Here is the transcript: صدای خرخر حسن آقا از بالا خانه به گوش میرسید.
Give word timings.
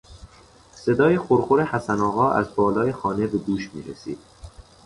صدای 0.71 1.17
خرخر 1.17 1.59
حسن 1.63 1.99
آقا 1.99 2.31
از 2.31 2.55
بالا 2.55 2.91
خانه 2.91 3.27
به 3.27 3.37
گوش 3.37 3.69
میرسید. 3.73 4.19